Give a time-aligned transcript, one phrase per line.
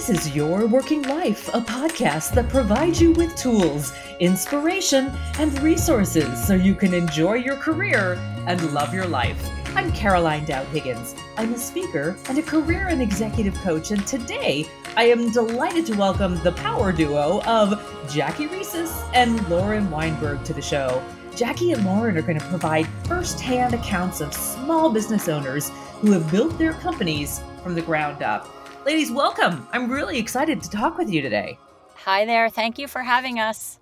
[0.00, 6.42] This is Your Working Life, a podcast that provides you with tools, inspiration, and resources
[6.42, 8.14] so you can enjoy your career
[8.46, 9.38] and love your life.
[9.76, 11.14] I'm Caroline Dowd Higgins.
[11.36, 14.66] I'm a speaker and a career and executive coach, and today
[14.96, 17.78] I am delighted to welcome the power duo of
[18.10, 21.04] Jackie Reses and Lauren Weinberg to the show.
[21.36, 25.70] Jackie and Lauren are going to provide firsthand accounts of small business owners
[26.00, 28.59] who have built their companies from the ground up.
[28.86, 29.68] Ladies, welcome.
[29.72, 31.58] I'm really excited to talk with you today.
[31.96, 32.48] Hi there.
[32.48, 33.78] Thank you for having us.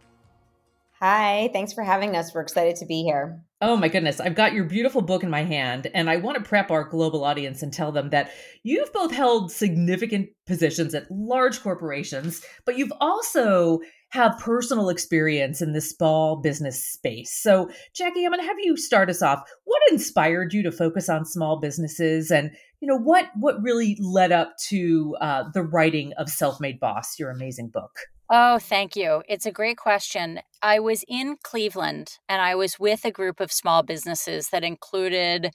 [0.98, 2.34] Hi, thanks for having us.
[2.34, 3.40] We're excited to be here.
[3.60, 6.42] Oh my goodness, I've got your beautiful book in my hand, and I want to
[6.42, 8.32] prep our global audience and tell them that
[8.64, 13.78] you've both held significant positions at large corporations, but you've also
[14.10, 17.30] have personal experience in the small business space.
[17.40, 19.48] So, Jackie, I'm going to have you start us off.
[19.64, 24.32] What inspired you to focus on small businesses, and you know what what really led
[24.32, 27.98] up to uh, the writing of Self Made Boss, your amazing book?
[28.30, 29.22] Oh, thank you.
[29.26, 30.40] It's a great question.
[30.62, 35.50] I was in Cleveland and I was with a group of small businesses that included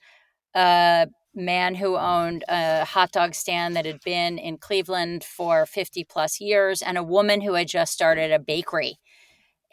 [0.54, 6.04] a man who owned a hot dog stand that had been in Cleveland for 50
[6.04, 8.98] plus years and a woman who had just started a bakery.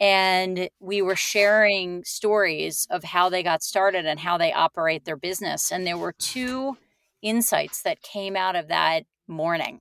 [0.00, 5.16] And we were sharing stories of how they got started and how they operate their
[5.16, 5.72] business.
[5.72, 6.76] And there were two
[7.22, 9.80] insights that came out of that morning.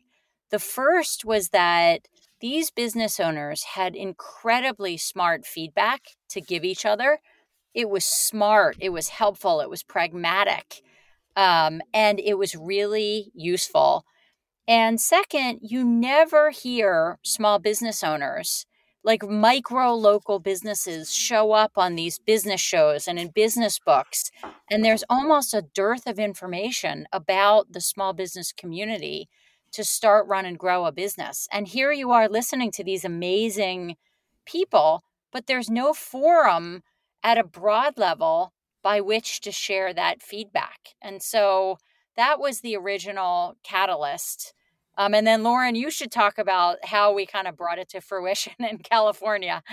[0.52, 2.08] The first was that
[2.40, 7.20] these business owners had incredibly smart feedback to give each other.
[7.74, 10.82] It was smart, it was helpful, it was pragmatic,
[11.36, 14.06] um, and it was really useful.
[14.68, 18.66] And second, you never hear small business owners
[19.04, 24.32] like micro local businesses show up on these business shows and in business books.
[24.70, 29.28] And there's almost a dearth of information about the small business community
[29.72, 31.48] to start, run, and grow a business.
[31.52, 33.96] And here you are listening to these amazing
[34.46, 36.84] people, but there's no forum
[37.24, 40.90] at a broad level by which to share that feedback.
[41.02, 41.78] And so
[42.16, 44.54] that was the original catalyst.
[44.98, 48.02] Um, and then, Lauren, you should talk about how we kind of brought it to
[48.02, 49.64] fruition in California.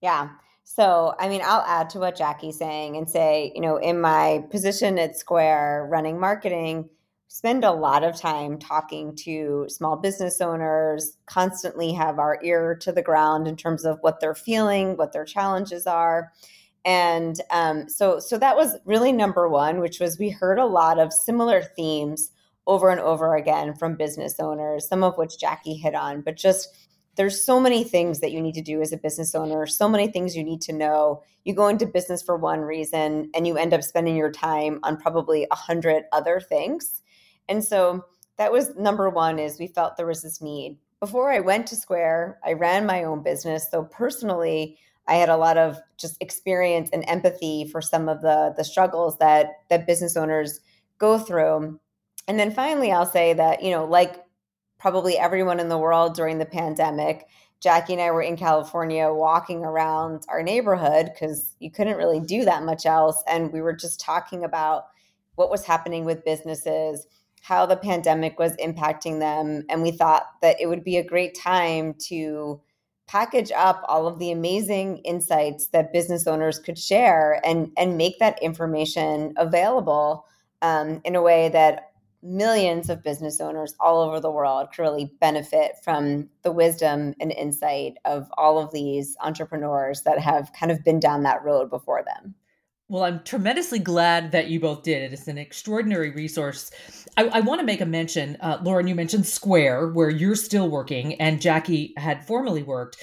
[0.00, 0.30] Yeah.
[0.64, 4.44] So, I mean, I'll add to what Jackie's saying and say, you know, in my
[4.50, 6.88] position at Square running marketing,
[7.26, 12.92] spend a lot of time talking to small business owners, constantly have our ear to
[12.92, 16.32] the ground in terms of what they're feeling, what their challenges are.
[16.84, 20.98] And um, so, so that was really number one, which was we heard a lot
[20.98, 22.30] of similar themes
[22.70, 26.68] over and over again from business owners, some of which Jackie hit on, but just
[27.16, 30.06] there's so many things that you need to do as a business owner, so many
[30.06, 31.20] things you need to know.
[31.44, 34.96] You go into business for one reason and you end up spending your time on
[34.96, 37.02] probably a hundred other things.
[37.48, 38.04] And so
[38.38, 40.78] that was number one is we felt there was this need.
[41.00, 43.68] Before I went to Square, I ran my own business.
[43.68, 48.54] So personally, I had a lot of just experience and empathy for some of the
[48.56, 50.60] the struggles that that business owners
[50.98, 51.80] go through.
[52.30, 54.24] And then finally, I'll say that, you know, like
[54.78, 57.26] probably everyone in the world during the pandemic,
[57.58, 62.44] Jackie and I were in California walking around our neighborhood because you couldn't really do
[62.44, 63.20] that much else.
[63.26, 64.84] And we were just talking about
[65.34, 67.04] what was happening with businesses,
[67.42, 69.64] how the pandemic was impacting them.
[69.68, 72.60] And we thought that it would be a great time to
[73.08, 78.20] package up all of the amazing insights that business owners could share and, and make
[78.20, 80.26] that information available
[80.62, 81.89] um, in a way that
[82.22, 87.32] millions of business owners all over the world could really benefit from the wisdom and
[87.32, 92.04] insight of all of these entrepreneurs that have kind of been down that road before
[92.04, 92.34] them.
[92.88, 95.12] Well, I'm tremendously glad that you both did.
[95.12, 96.72] It's an extraordinary resource.
[97.16, 100.68] I, I want to make a mention, uh, Lauren, you mentioned Square, where you're still
[100.68, 102.96] working, and Jackie had formerly worked.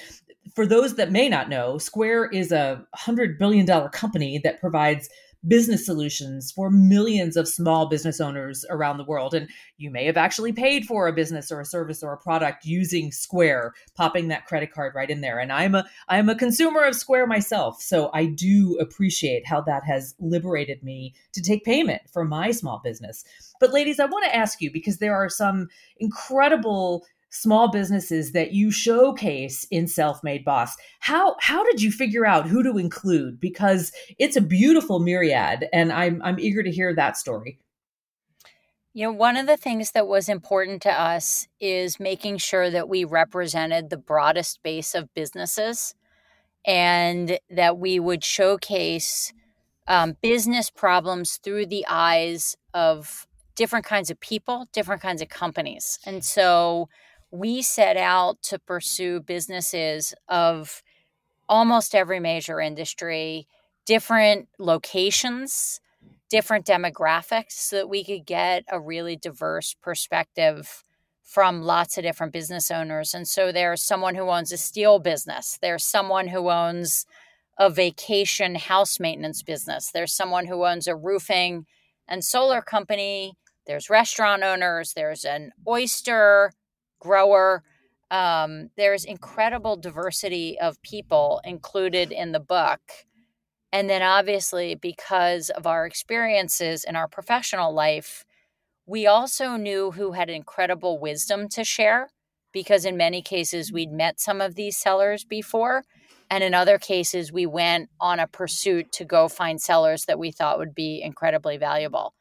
[0.54, 5.08] For those that may not know, Square is a $100 billion company that provides
[5.46, 9.34] business solutions for millions of small business owners around the world.
[9.34, 12.64] And you may have actually paid for a business or a service or a product
[12.64, 15.38] using Square, popping that credit card right in there.
[15.38, 17.80] And I'm a I'm a consumer of Square myself.
[17.80, 22.80] So I do appreciate how that has liberated me to take payment for my small
[22.82, 23.24] business.
[23.60, 25.68] But ladies, I want to ask you because there are some
[25.98, 30.76] incredible small businesses that you showcase in self-made boss.
[31.00, 33.38] How how did you figure out who to include?
[33.40, 37.58] Because it's a beautiful myriad and i'm i'm eager to hear that story.
[38.94, 42.88] You know one of the things that was important to us is making sure that
[42.88, 45.94] we represented the broadest base of businesses
[46.64, 49.32] and that we would showcase
[49.86, 55.98] um, business problems through the eyes of different kinds of people different kinds of companies.
[56.06, 56.88] And so
[57.30, 60.82] we set out to pursue businesses of
[61.48, 63.46] almost every major industry,
[63.86, 65.80] different locations,
[66.30, 70.84] different demographics, so that we could get a really diverse perspective
[71.22, 73.14] from lots of different business owners.
[73.14, 77.06] And so there's someone who owns a steel business, there's someone who owns
[77.58, 81.66] a vacation house maintenance business, there's someone who owns a roofing
[82.06, 83.34] and solar company,
[83.66, 86.52] there's restaurant owners, there's an oyster
[86.98, 87.62] grower.
[88.10, 92.80] Um, there's incredible diversity of people included in the book.
[93.70, 98.24] And then, obviously, because of our experiences in our professional life,
[98.86, 102.08] we also knew who had incredible wisdom to share
[102.50, 105.84] because, in many cases, we'd met some of these sellers before.
[106.30, 110.30] And in other cases, we went on a pursuit to go find sellers that we
[110.30, 112.14] thought would be incredibly valuable.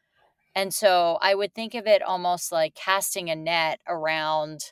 [0.58, 4.72] And so I would think of it almost like casting a net around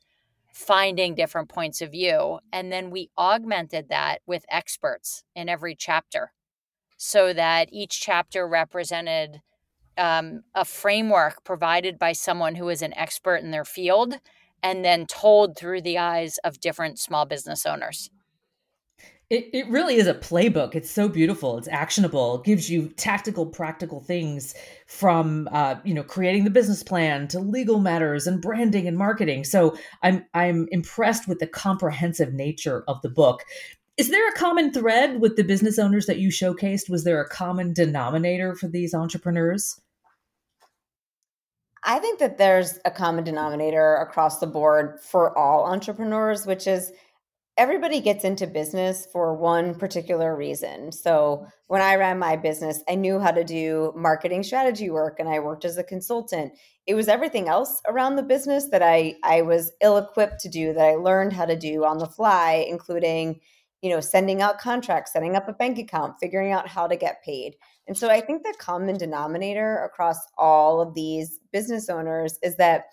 [0.52, 2.40] finding different points of view.
[2.52, 6.34] And then we augmented that with experts in every chapter
[6.98, 9.42] so that each chapter represented
[9.96, 14.16] um, a framework provided by someone who is an expert in their field
[14.64, 18.10] and then told through the eyes of different small business owners.
[19.32, 20.76] It, it really is a playbook.
[20.76, 21.58] It's so beautiful.
[21.58, 22.36] It's actionable.
[22.36, 24.54] It gives you tactical, practical things
[24.86, 29.44] from uh, you know creating the business plan to legal matters and branding and marketing.
[29.44, 33.44] So I'm I'm impressed with the comprehensive nature of the book.
[33.98, 36.90] Is there a common thread with the business owners that you showcased?
[36.90, 39.80] Was there a common denominator for these entrepreneurs?
[41.86, 46.92] I think that there's a common denominator across the board for all entrepreneurs, which is
[47.58, 50.92] everybody gets into business for one particular reason.
[50.92, 55.30] So when I ran my business, I knew how to do marketing strategy work and
[55.30, 56.54] I worked as a consultant.
[56.86, 60.74] It was everything else around the business that I I was ill equipped to do
[60.74, 63.40] that I learned how to do on the fly, including,
[63.82, 67.24] you know, sending out contracts, setting up a bank account, figuring out how to get
[67.24, 67.56] paid.
[67.88, 72.86] And so I think the common denominator across all of these business owners is that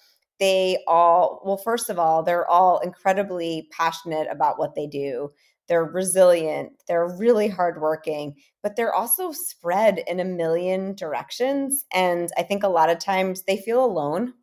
[0.43, 5.31] they all, well, first of all, they're all incredibly passionate about what they do.
[5.69, 11.85] They're resilient, they're really hardworking, but they're also spread in a million directions.
[11.94, 14.35] And I think a lot of times they feel alone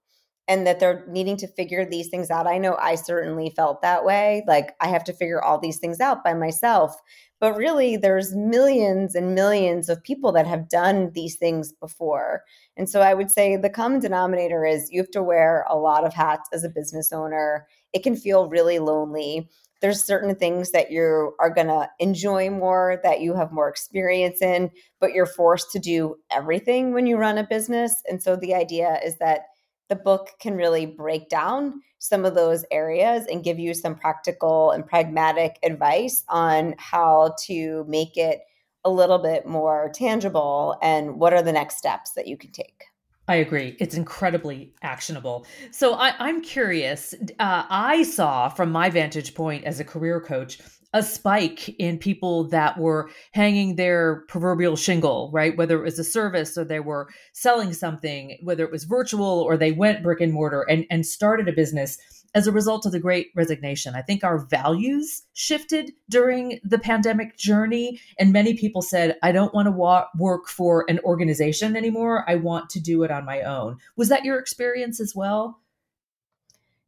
[0.49, 2.47] and that they're needing to figure these things out.
[2.47, 4.43] I know I certainly felt that way.
[4.47, 6.95] Like I have to figure all these things out by myself.
[7.39, 12.43] But really, there's millions and millions of people that have done these things before.
[12.75, 16.03] And so I would say the common denominator is you have to wear a lot
[16.03, 17.67] of hats as a business owner.
[17.93, 19.47] It can feel really lonely.
[19.81, 24.41] There's certain things that you are going to enjoy more, that you have more experience
[24.41, 27.93] in, but you're forced to do everything when you run a business.
[28.09, 29.43] And so the idea is that
[29.89, 34.71] the book can really break down some of those areas and give you some practical
[34.71, 38.41] and pragmatic advice on how to make it
[38.85, 42.85] a little bit more tangible and what are the next steps that you can take.
[43.27, 43.75] I agree.
[43.79, 45.45] It's incredibly actionable.
[45.69, 47.13] So I, am curious.
[47.39, 50.59] Uh, I saw from my vantage point as a career coach
[50.93, 55.55] a spike in people that were hanging their proverbial shingle, right?
[55.55, 59.55] Whether it was a service or they were selling something, whether it was virtual or
[59.55, 61.97] they went brick and mortar and, and started a business
[62.35, 63.95] as a result of the great resignation.
[63.95, 67.99] I think our values shifted during the pandemic journey.
[68.19, 72.25] And many people said, I don't want to wa- work for an organization anymore.
[72.27, 73.77] I want to do it on my own.
[73.95, 75.59] Was that your experience as well?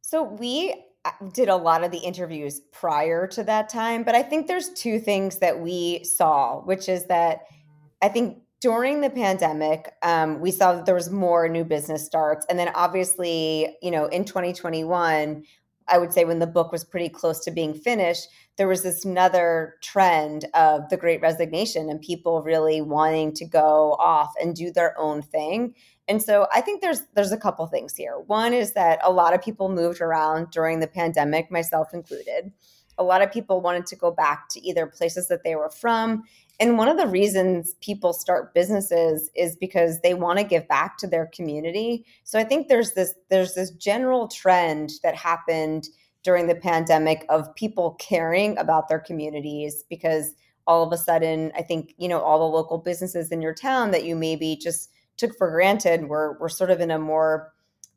[0.00, 0.74] So we
[1.32, 4.98] did a lot of the interviews prior to that time, but I think there's two
[4.98, 7.42] things that we saw, which is that
[8.00, 12.46] I think during the pandemic, um, we saw that there was more new business starts,
[12.48, 15.44] and then obviously, you know, in 2021,
[15.88, 19.04] I would say when the book was pretty close to being finished, there was this
[19.04, 24.70] another trend of the Great Resignation and people really wanting to go off and do
[24.70, 25.74] their own thing.
[26.08, 28.18] And so I think there's there's a couple things here.
[28.18, 32.52] One is that a lot of people moved around during the pandemic, myself included.
[32.98, 36.24] A lot of people wanted to go back to either places that they were from.
[36.60, 40.98] And one of the reasons people start businesses is because they want to give back
[40.98, 42.04] to their community.
[42.24, 45.88] So I think there's this there's this general trend that happened
[46.22, 50.34] during the pandemic of people caring about their communities because
[50.66, 53.90] all of a sudden I think, you know, all the local businesses in your town
[53.90, 57.52] that you maybe just took for granted were were sort of in a more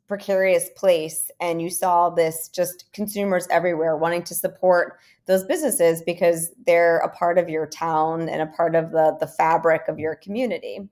[0.06, 6.52] precarious place and you saw this just consumers everywhere wanting to support those businesses because
[6.64, 10.14] they're a part of your town and a part of the the fabric of your
[10.14, 10.88] community.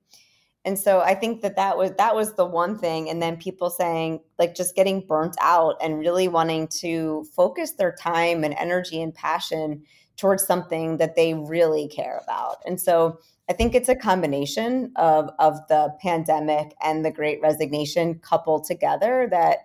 [0.65, 3.71] And so i think that that was that was the one thing and then people
[3.71, 9.01] saying like just getting burnt out and really wanting to focus their time and energy
[9.01, 9.85] and passion
[10.17, 12.59] towards something that they really care about.
[12.67, 18.19] And so i think it's a combination of of the pandemic and the great resignation
[18.21, 19.59] coupled together that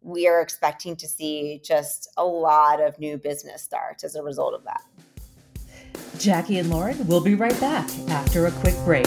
[0.00, 4.54] we are expecting to see just a lot of new business starts as a result
[4.54, 4.82] of that
[6.18, 9.06] Jackie and Lauren will be right back after a quick break.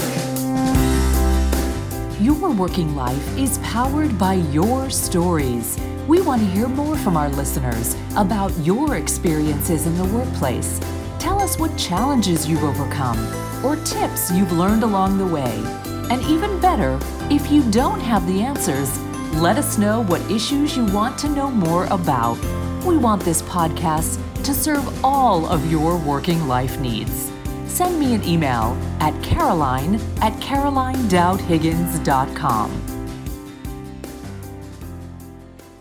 [2.20, 5.78] Your working life is powered by your stories.
[6.08, 10.80] We want to hear more from our listeners about your experiences in the workplace.
[11.20, 13.18] Tell us what challenges you've overcome
[13.66, 15.64] or tips you've learned along the way.
[16.12, 17.00] And even better,
[17.32, 19.00] if you don't have the answers,
[19.42, 22.38] let us know what issues you want to know more about.
[22.86, 27.32] We want this podcast to serve all of your working life needs.
[27.66, 32.82] Send me an email at caroline at carolinedowdhiggins.com.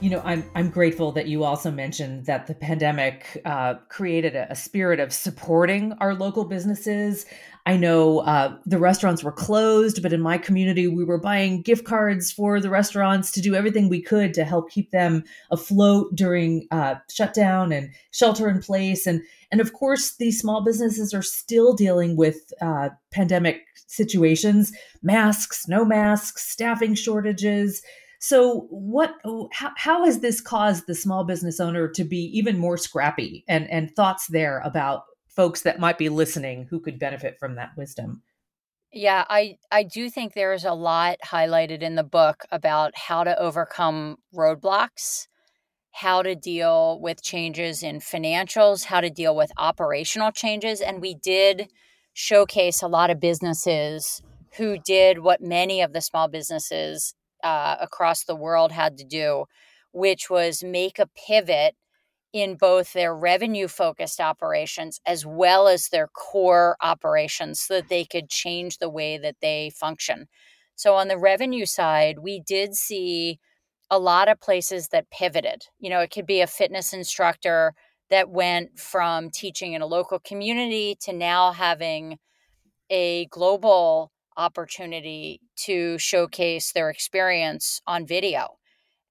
[0.00, 4.50] You know, I'm I'm grateful that you also mentioned that the pandemic uh, created a,
[4.50, 7.26] a spirit of supporting our local businesses.
[7.66, 11.86] I know uh, the restaurants were closed, but in my community, we were buying gift
[11.86, 16.66] cards for the restaurants to do everything we could to help keep them afloat during
[16.70, 19.06] uh, shutdown and shelter in place.
[19.06, 24.70] And and of course, these small businesses are still dealing with uh, pandemic situations:
[25.02, 27.82] masks, no masks, staffing shortages.
[28.18, 29.14] So, what?
[29.52, 33.42] How, how has this caused the small business owner to be even more scrappy?
[33.48, 37.76] And and thoughts there about folks that might be listening who could benefit from that
[37.76, 38.22] wisdom.
[38.92, 43.24] Yeah, I I do think there is a lot highlighted in the book about how
[43.24, 45.26] to overcome roadblocks,
[45.90, 51.14] how to deal with changes in financials, how to deal with operational changes, and we
[51.14, 51.68] did
[52.12, 54.22] showcase a lot of businesses
[54.56, 59.46] who did what many of the small businesses uh, across the world had to do,
[59.92, 61.74] which was make a pivot
[62.34, 68.04] in both their revenue focused operations as well as their core operations so that they
[68.04, 70.26] could change the way that they function.
[70.74, 73.38] So, on the revenue side, we did see
[73.88, 75.62] a lot of places that pivoted.
[75.78, 77.74] You know, it could be a fitness instructor
[78.10, 82.18] that went from teaching in a local community to now having
[82.90, 88.58] a global opportunity to showcase their experience on video.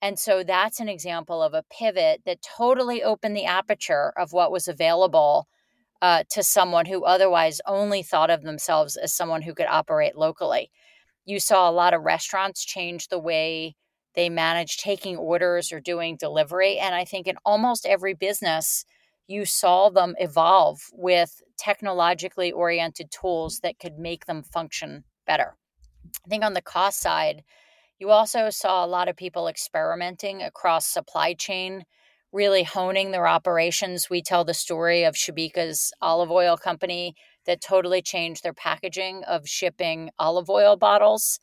[0.03, 4.51] And so that's an example of a pivot that totally opened the aperture of what
[4.51, 5.47] was available
[6.01, 10.69] uh, to someone who otherwise only thought of themselves as someone who could operate locally.
[11.23, 13.77] You saw a lot of restaurants change the way
[14.13, 16.79] they manage taking orders or doing delivery.
[16.79, 18.83] And I think in almost every business,
[19.27, 25.55] you saw them evolve with technologically oriented tools that could make them function better.
[26.25, 27.45] I think on the cost side,
[28.03, 31.85] you also saw a lot of people experimenting across supply chain,
[32.33, 34.09] really honing their operations.
[34.09, 39.47] We tell the story of Shabika's olive oil company that totally changed their packaging of
[39.47, 41.39] shipping olive oil bottles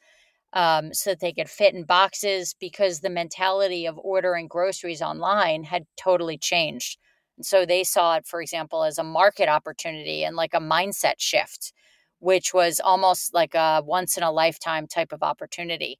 [0.52, 5.64] um, so that they could fit in boxes because the mentality of ordering groceries online
[5.64, 6.98] had totally changed.
[7.38, 11.20] And so they saw it, for example, as a market opportunity and like a mindset
[11.20, 11.72] shift,
[12.18, 15.98] which was almost like a once in a lifetime type of opportunity.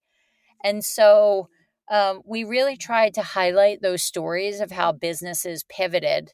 [0.63, 1.49] And so
[1.91, 6.33] um, we really tried to highlight those stories of how businesses pivoted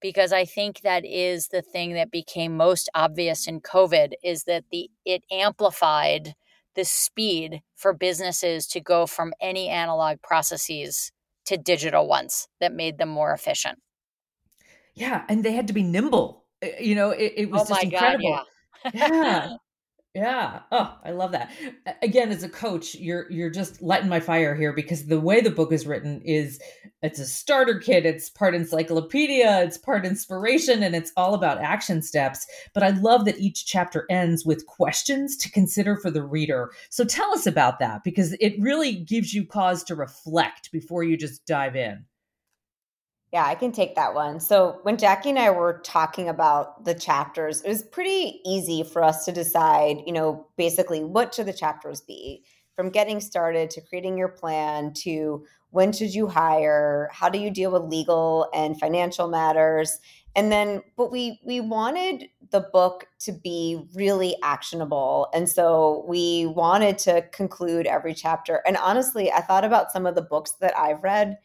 [0.00, 4.64] because I think that is the thing that became most obvious in COVID is that
[4.70, 6.34] the it amplified
[6.74, 11.10] the speed for businesses to go from any analog processes
[11.46, 13.78] to digital ones that made them more efficient.
[14.94, 16.44] Yeah, and they had to be nimble.
[16.78, 18.40] You know, it, it was oh just incredible.
[18.84, 19.08] God, yeah.
[19.10, 19.48] yeah.
[20.18, 20.62] Yeah.
[20.72, 21.52] Oh, I love that.
[22.02, 25.48] Again, as a coach, you're you're just lighting my fire here because the way the
[25.48, 26.58] book is written is
[27.04, 32.02] it's a starter kit, it's part encyclopedia, it's part inspiration, and it's all about action
[32.02, 32.48] steps.
[32.74, 36.72] But I love that each chapter ends with questions to consider for the reader.
[36.90, 41.16] So tell us about that because it really gives you cause to reflect before you
[41.16, 42.04] just dive in.
[43.32, 44.40] Yeah, I can take that one.
[44.40, 49.02] So, when Jackie and I were talking about the chapters, it was pretty easy for
[49.02, 52.42] us to decide, you know, basically what should the chapters be
[52.74, 57.50] from getting started to creating your plan to when should you hire, how do you
[57.50, 59.98] deal with legal and financial matters?
[60.34, 65.28] And then but we we wanted the book to be really actionable.
[65.34, 68.62] And so we wanted to conclude every chapter.
[68.66, 71.36] And honestly, I thought about some of the books that I've read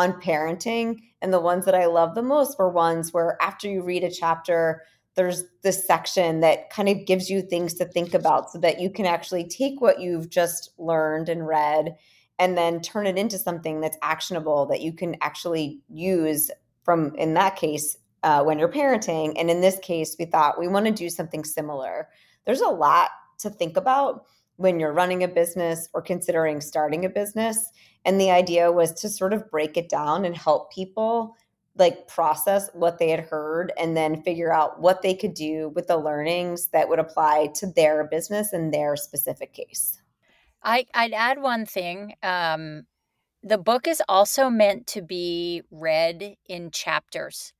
[0.00, 1.02] on parenting.
[1.20, 4.10] And the ones that I love the most were ones where after you read a
[4.10, 4.82] chapter,
[5.14, 8.88] there's this section that kind of gives you things to think about so that you
[8.88, 11.94] can actually take what you've just learned and read
[12.38, 16.50] and then turn it into something that's actionable that you can actually use
[16.84, 20.68] from in that case uh, when you're parenting and in this case we thought we
[20.68, 22.08] want to do something similar
[22.46, 24.24] there's a lot to think about
[24.60, 27.70] when you're running a business or considering starting a business
[28.04, 31.34] and the idea was to sort of break it down and help people
[31.76, 35.86] like process what they had heard and then figure out what they could do with
[35.86, 40.02] the learnings that would apply to their business and their specific case.
[40.62, 42.16] I, I'd add one thing.
[42.22, 42.82] Um,
[43.42, 47.54] the book is also meant to be read in chapters.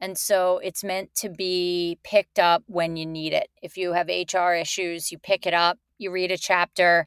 [0.00, 3.48] And so it's meant to be picked up when you need it.
[3.62, 7.06] If you have HR issues, you pick it up, you read a chapter,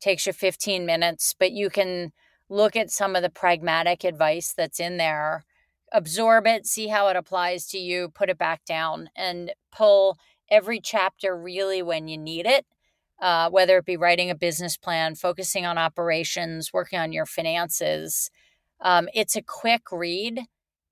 [0.00, 2.12] takes you 15 minutes, but you can
[2.48, 5.44] look at some of the pragmatic advice that's in there
[5.92, 10.18] absorb it, see how it applies to you, put it back down, and pull
[10.50, 12.66] every chapter really when you need it.
[13.20, 18.30] Uh, whether it be writing a business plan, focusing on operations, working on your finances.
[18.80, 20.42] Um, it's a quick read.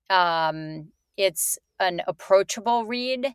[0.09, 3.33] Um, it's an approachable read,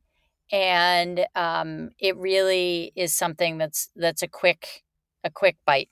[0.52, 4.85] and um, it really is something that's that's a quick
[5.25, 5.88] a quick bite.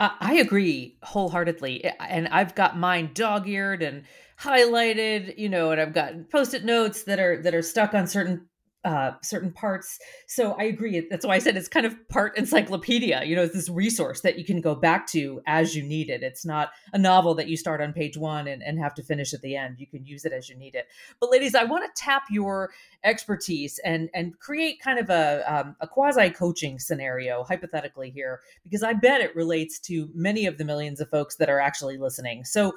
[0.00, 4.04] I agree wholeheartedly, and I've got mine dog-eared and
[4.40, 8.47] highlighted, you know, and I've got post-it notes that are that are stuck on certain
[8.84, 9.98] uh, certain parts.
[10.26, 11.06] So I agree.
[11.10, 13.24] That's why I said it's kind of part encyclopedia.
[13.24, 16.22] You know, it's this resource that you can go back to as you need it.
[16.22, 19.34] It's not a novel that you start on page one and, and have to finish
[19.34, 19.76] at the end.
[19.78, 20.86] You can use it as you need it.
[21.20, 22.70] But ladies, I want to tap your
[23.04, 28.82] expertise and and create kind of a um, a quasi coaching scenario hypothetically here because
[28.82, 32.44] I bet it relates to many of the millions of folks that are actually listening.
[32.44, 32.74] So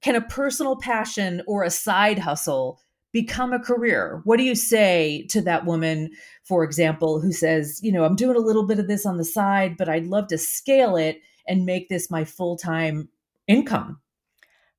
[0.00, 2.80] can a personal passion or a side hustle
[3.14, 4.20] become a career?
[4.24, 6.10] What do you say to that woman,
[6.42, 9.24] for example, who says, you know, I'm doing a little bit of this on the
[9.24, 13.08] side, but I'd love to scale it and make this my full time
[13.46, 14.00] income?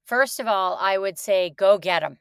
[0.04, 2.20] First of all, I would say go get them.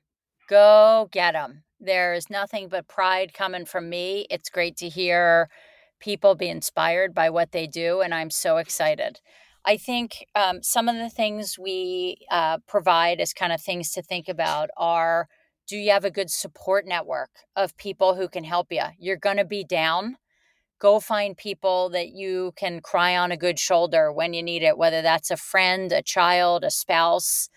[0.49, 1.65] Go get them.
[1.81, 4.27] There's nothing but pride coming from me.
[4.31, 5.51] It's great to hear
[5.99, 9.21] people be inspired by what they do, and I'm so excited.
[9.65, 14.03] I think um, some of the things we uh, provide as kind of things to
[14.03, 15.29] think about are
[15.67, 18.83] do you have a good support network of people who can help you?
[18.99, 20.17] You're going to be down.
[20.79, 24.77] Go find people that you can cry on a good shoulder when you need it,
[24.77, 27.49] whether that's a friend, a child, a spouse,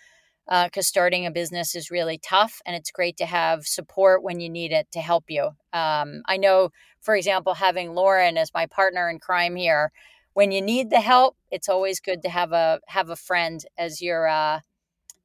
[0.46, 4.40] because uh, starting a business is really tough and it's great to have support when
[4.40, 5.50] you need it to help you.
[5.74, 6.70] Um, I know,
[7.02, 9.92] for example, having Lauren as my partner in crime here,
[10.32, 14.00] when you need the help, it's always good to have a have a friend as
[14.00, 14.60] your uh,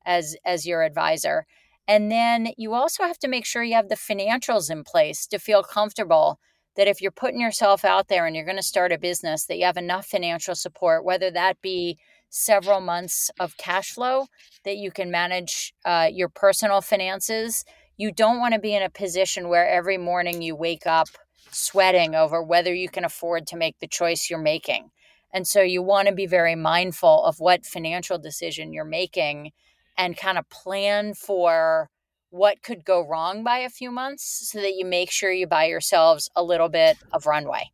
[0.06, 1.46] as as your advisor.
[1.88, 5.40] And then you also have to make sure you have the financials in place to
[5.40, 6.40] feel comfortable
[6.76, 9.58] that if you're putting yourself out there and you're going to start a business, that
[9.58, 11.98] you have enough financial support, whether that be
[12.30, 14.26] several months of cash flow
[14.66, 17.64] that you can manage uh, your personal finances.
[17.96, 21.10] You don't want to be in a position where every morning you wake up
[21.52, 24.90] sweating over whether you can afford to make the choice you're making.
[25.32, 29.52] And so you want to be very mindful of what financial decision you're making
[29.98, 31.90] and kind of plan for
[32.30, 35.66] what could go wrong by a few months so that you make sure you buy
[35.66, 37.72] yourselves a little bit of runway.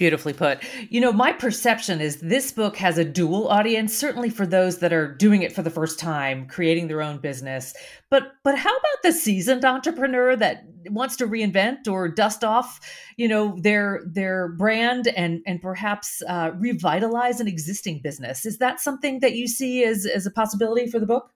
[0.00, 0.60] Beautifully put.
[0.88, 4.94] You know, my perception is this book has a dual audience, certainly for those that
[4.94, 7.74] are doing it for the first time, creating their own business.
[8.08, 12.80] But but how about the seasoned entrepreneur that wants to reinvent or dust off,
[13.18, 18.46] you know, their their brand and and perhaps uh, revitalize an existing business?
[18.46, 21.30] Is that something that you see as as a possibility for the book?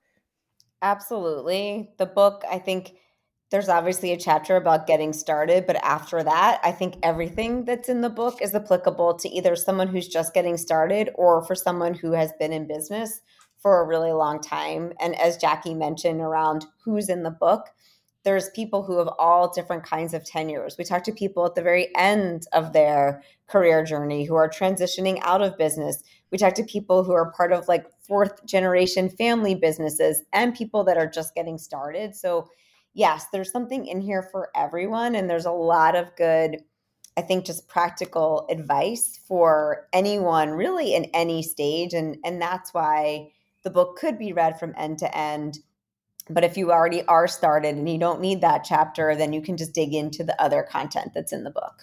[0.81, 1.91] Absolutely.
[1.99, 2.95] The book, I think
[3.55, 8.01] there's obviously a chapter about getting started, but after that, I think everything that's in
[8.01, 12.11] the book is applicable to either someone who's just getting started or for someone who
[12.15, 13.21] has been in business
[13.63, 14.93] for a really long time.
[15.01, 17.69] And as Jackie mentioned around who's in the book,
[18.25, 20.75] there's people who have all different kinds of tenures.
[20.77, 25.21] We talk to people at the very end of their career journey who are transitioning
[25.23, 26.03] out of business.
[26.33, 30.83] We talk to people who are part of like fourth generation family businesses and people
[30.83, 32.17] that are just getting started.
[32.17, 32.49] So
[32.95, 35.15] yes, there's something in here for everyone.
[35.15, 36.63] And there's a lot of good,
[37.17, 41.93] I think, just practical advice for anyone really in any stage.
[41.93, 43.33] And, and that's why
[43.65, 45.59] the book could be read from end to end.
[46.31, 49.57] But if you already are started and you don't need that chapter, then you can
[49.57, 51.83] just dig into the other content that's in the book.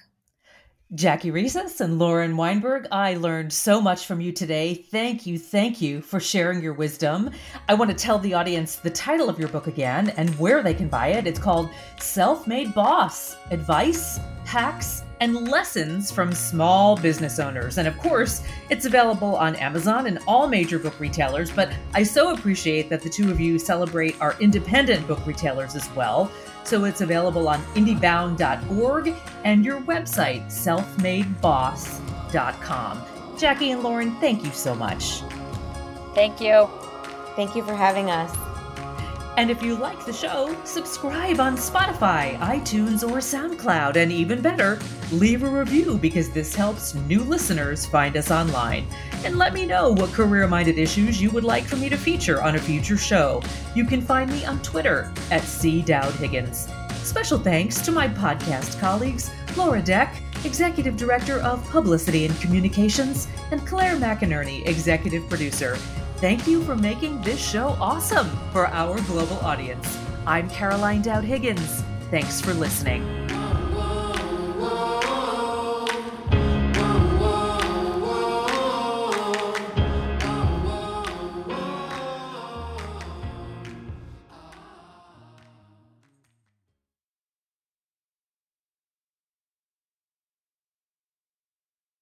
[0.93, 4.73] Jackie Reses and Lauren Weinberg, I learned so much from you today.
[4.73, 7.31] Thank you, thank you for sharing your wisdom.
[7.69, 10.73] I want to tell the audience the title of your book again and where they
[10.73, 11.25] can buy it.
[11.25, 17.77] It's called Self Made Boss Advice, Hacks, and Lessons from Small Business Owners.
[17.77, 21.49] And of course, it's available on Amazon and all major book retailers.
[21.51, 25.89] But I so appreciate that the two of you celebrate our independent book retailers as
[25.95, 26.29] well.
[26.63, 33.01] So it's available on indiebound.org and your website, selfmadeboss.com.
[33.37, 35.21] Jackie and Lauren, thank you so much.
[36.15, 36.67] Thank you.
[37.35, 38.50] Thank you for having us.
[39.37, 43.95] And if you like the show, subscribe on Spotify, iTunes, or SoundCloud.
[43.95, 44.77] And even better,
[45.11, 48.85] leave a review because this helps new listeners find us online.
[49.23, 52.41] And let me know what career minded issues you would like for me to feature
[52.43, 53.41] on a future show.
[53.73, 55.81] You can find me on Twitter at C.
[55.81, 56.67] Dowd Higgins.
[57.03, 63.65] Special thanks to my podcast colleagues, Laura Deck, Executive Director of Publicity and Communications, and
[63.65, 65.77] Claire McInerney, Executive Producer.
[66.21, 69.97] Thank you for making this show awesome for our global audience.
[70.27, 71.83] I'm Caroline Dowd Higgins.
[72.11, 73.30] Thanks for listening.